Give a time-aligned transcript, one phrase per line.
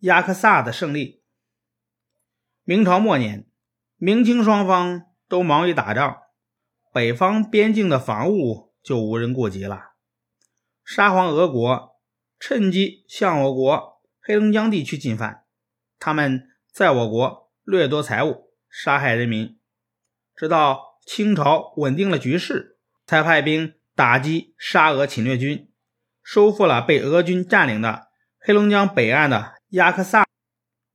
[0.00, 1.22] 亚克萨的胜利。
[2.64, 3.46] 明朝末年，
[3.96, 6.18] 明清双方都忙于打仗，
[6.92, 9.92] 北方边境的防务就无人顾及了。
[10.84, 11.96] 沙皇俄国
[12.38, 15.44] 趁机向我国黑龙江地区进犯，
[15.98, 19.58] 他们在我国掠夺财物，杀害人民，
[20.34, 22.76] 直到清朝稳定了局势。
[23.06, 25.72] 才派兵打击沙俄侵略军，
[26.22, 28.08] 收复了被俄军占领的
[28.38, 30.24] 黑龙江北岸的雅克萨。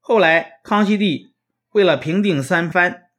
[0.00, 1.34] 后来，康熙帝
[1.70, 3.10] 为了平定三藩，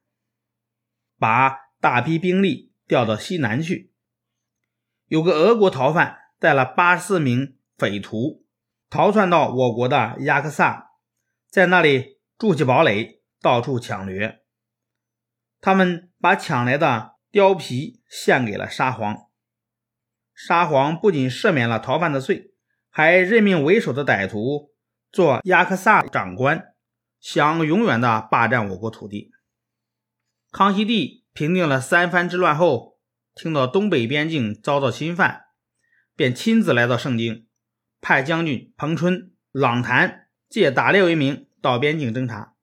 [1.18, 3.92] 把大批兵力调到西南去。
[5.06, 8.44] 有个俄国逃犯带了八十四名匪徒
[8.88, 10.92] 逃窜到我国的雅克萨，
[11.48, 14.42] 在那里筑起堡垒，到处抢掠。
[15.60, 17.16] 他们把抢来的。
[17.32, 19.28] 貂皮献给了沙皇，
[20.34, 22.54] 沙皇不仅赦免了逃犯的罪，
[22.88, 24.72] 还任命为首的歹徒
[25.12, 26.74] 做亚克萨长官，
[27.20, 29.30] 想永远的霸占我国土地。
[30.50, 32.98] 康熙帝平定了三藩之乱后，
[33.34, 35.46] 听到东北边境遭到侵犯，
[36.14, 37.46] 便亲自来到盛京，
[38.00, 42.54] 派将军彭春、朗谈借打猎为名到边境侦察。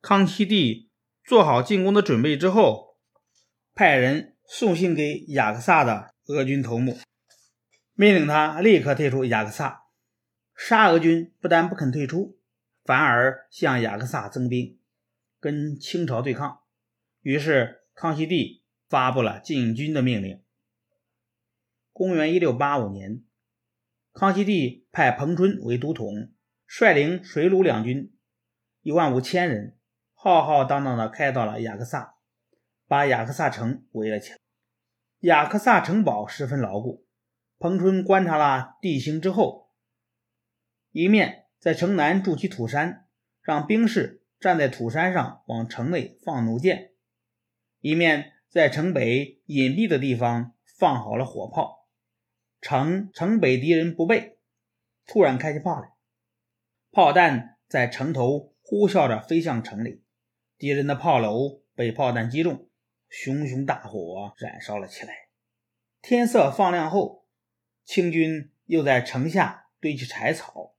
[0.00, 0.90] 康熙帝
[1.24, 2.92] 做好进攻的准备之后。
[3.74, 6.98] 派人送信给雅克萨的俄军头目，
[7.94, 9.81] 命令他立刻退出雅克萨。
[10.54, 12.38] 沙俄军不但不肯退出，
[12.84, 14.78] 反而向雅克萨增兵，
[15.40, 16.60] 跟清朝对抗。
[17.20, 20.42] 于是康熙帝发布了进军的命令。
[21.92, 23.22] 公元一六八五年，
[24.12, 26.32] 康熙帝派彭春为都统，
[26.66, 28.14] 率领水陆两军
[28.80, 29.76] 一万五千人，
[30.14, 32.14] 浩浩荡荡地开到了雅克萨。
[32.88, 34.38] 把雅克萨城围了起来。
[35.20, 37.06] 雅克萨城堡十分牢固。
[37.58, 39.61] 彭春观察了地形之后，
[40.92, 43.08] 一面在城南筑起土山，
[43.40, 46.92] 让兵士站在土山上往城内放弩箭；
[47.80, 51.88] 一面在城北隐蔽的地方放好了火炮。
[52.60, 54.38] 城城北敌人不备，
[55.06, 55.94] 突然开起炮来，
[56.90, 60.04] 炮弹在城头呼啸着飞向城里，
[60.58, 62.68] 敌人的炮楼被炮弹击中。
[63.08, 65.28] 熊熊大火燃烧了起来。
[66.00, 67.26] 天色放亮后，
[67.84, 70.74] 清军又在城下堆起柴草，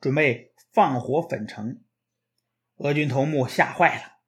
[0.00, 1.82] 准备放火焚城。
[2.76, 4.18] 俄军头目吓坏了，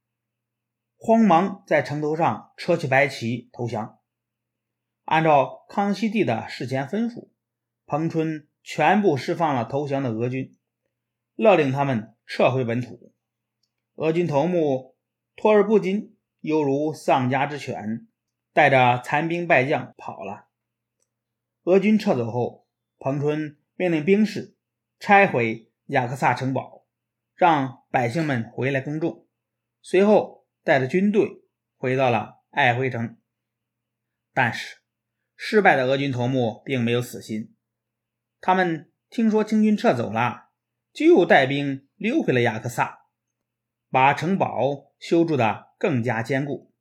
[0.97, 3.99] 慌忙在城头上扯起白旗投降。
[5.05, 7.31] 按照康熙帝的事前吩咐，
[7.87, 10.56] 彭春全部释放了投降的俄军，
[11.34, 13.12] 勒令他们撤回本土。
[13.94, 14.97] 俄军头目
[15.34, 16.11] 托尔布金。
[16.43, 18.09] 犹如丧家之犬，
[18.53, 20.49] 带着残兵败将跑了。
[21.62, 22.66] 俄军撤走后，
[22.99, 24.56] 彭春命令兵士
[25.04, 26.86] 拆毁雅克萨城堡，
[27.34, 29.26] 让百姓们回来耕种。
[29.80, 31.42] 随后，带着军队
[31.76, 33.18] 回到了爱辉城。
[34.32, 34.76] 但是，
[35.34, 37.52] 失败的俄军头目并没有死心，
[38.40, 40.50] 他们听说清军撤走了，
[40.92, 43.06] 就又带兵溜回了雅克萨，
[43.90, 45.72] 把城堡修筑的。
[45.82, 46.72] 更加坚固。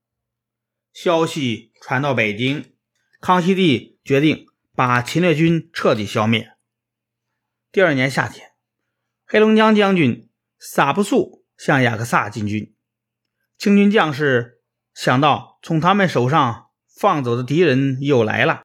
[0.93, 2.75] 消息传到北京，
[3.19, 4.45] 康熙帝决定
[4.75, 6.50] 把侵略军彻底消灭。
[7.73, 8.51] 第二年夏天，
[9.25, 12.75] 黑龙江将军萨布素向雅克萨进军，
[13.57, 14.61] 清军将士
[14.93, 18.63] 想到从他们手上放走的敌人又来了，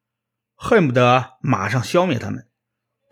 [0.57, 2.49] 恨不得马上消灭他们。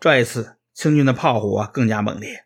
[0.01, 2.45] 这一次，清军的炮火更加猛烈，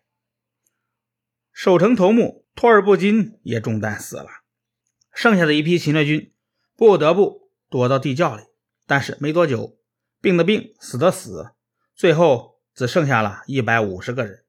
[1.51, 4.27] 守城头目托尔布金也中弹死了。
[5.11, 6.35] 剩下的一批侵略军
[6.75, 8.43] 不得不躲到地窖里，
[8.85, 9.79] 但是没多久，
[10.21, 11.55] 病的病，死的死，
[11.95, 12.48] 最后
[12.79, 14.45] 只剩下了一百五十个人。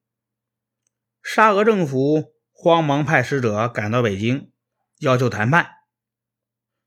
[1.20, 4.52] 沙俄政府慌忙派使者赶到北京，
[5.00, 5.66] 要求谈判。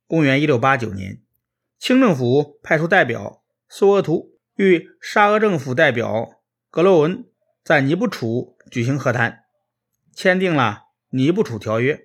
[0.07, 1.21] 公元一六八九年，
[1.77, 7.25] 清政府派出代表苏俄图与沙俄政府代表格罗文
[7.61, 9.43] 在尼布楚举行和谈，
[10.15, 11.99] 签订了尼布楚条约。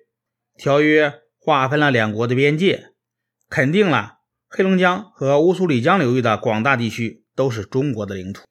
[0.56, 1.23] 条约。
[1.40, 2.93] 划分了两国的边界，
[3.49, 4.19] 肯定了
[4.49, 8.43] 黑龙江和乌苏里江流域的广大地区都是中国的领土。